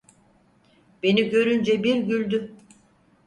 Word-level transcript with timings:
Beni 1.03 1.29
görünce 1.29 1.83
bir 1.83 1.95
güldü. 1.95 2.55